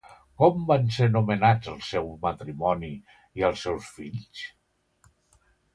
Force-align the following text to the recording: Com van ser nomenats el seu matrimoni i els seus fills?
Com 0.43 0.61
van 0.71 0.87
ser 0.95 1.09
nomenats 1.17 1.69
el 1.73 1.77
seu 1.89 2.09
matrimoni 2.25 2.91
i 3.41 3.47
els 3.53 3.63
seus 3.69 3.95
fills? 4.01 4.45